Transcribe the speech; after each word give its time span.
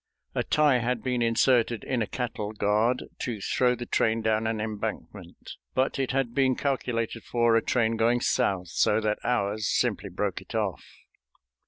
A 0.33 0.43
tie 0.43 0.79
had 0.79 1.03
been 1.03 1.21
inserted 1.21 1.83
in 1.83 2.01
a 2.01 2.07
cattle 2.07 2.53
guard 2.53 3.03
to 3.19 3.39
throw 3.39 3.75
the 3.75 3.85
train 3.85 4.23
down 4.23 4.47
an 4.47 4.59
embankment, 4.59 5.57
but 5.75 5.99
it 5.99 6.09
had 6.09 6.33
been 6.33 6.55
calculated 6.55 7.21
for 7.23 7.55
a 7.55 7.61
train 7.61 7.97
going 7.97 8.19
south, 8.19 8.69
so 8.69 8.99
that 8.99 9.19
ours 9.23 9.67
simply 9.67 10.09
broke 10.09 10.41
it 10.41 10.55
off. 10.55 10.83